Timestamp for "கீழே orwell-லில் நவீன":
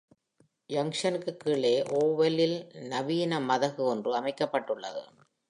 1.37-3.39